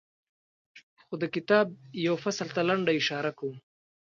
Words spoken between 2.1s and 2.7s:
فصل ته